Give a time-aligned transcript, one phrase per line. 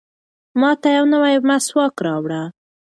[0.59, 2.41] ماته یو نوی مسواک راوړه.